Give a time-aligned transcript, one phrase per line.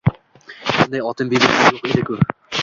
[0.77, 2.19] —Bunday otinbibilar yo‘q edi-ku?